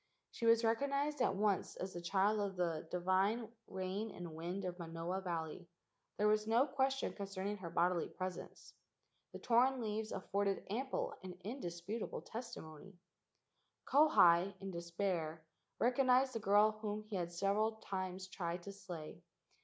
[0.31, 4.79] She was recognized at once as the child of the divine rain and wind of
[4.79, 5.67] Manoa Valley.
[6.17, 8.73] There was no question concerning her bodily presence.
[9.31, 12.93] The torn leaves afforded ample and indisputable testimony.
[12.93, 15.45] 9 2 LEGENDS OF GHOSTS Kauhi, in despair,
[15.77, 19.21] recognized the girl whom he had several times tried to slay.